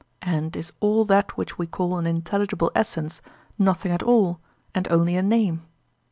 [0.23, 3.21] And is all that which we call an intelligible essence
[3.59, 4.39] nothing at all,
[4.73, 5.61] and only a name?